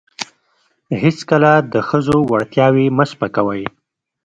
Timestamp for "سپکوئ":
3.11-3.63